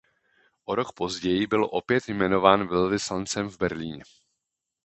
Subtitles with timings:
[0.65, 4.03] O rok později byl opět jmenován velvyslancem v Berlíně.